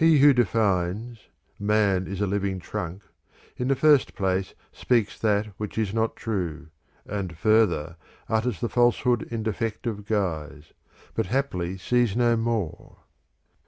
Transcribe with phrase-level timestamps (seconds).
[0.00, 1.26] III He who defines:'
[1.74, 3.02] Man is a living trunk,'
[3.58, 6.68] in the first place, speaks that which is not true,
[7.04, 7.96] and further,
[8.26, 10.72] utters the falsehood in defective guise;
[11.14, 13.00] but haply sees no more.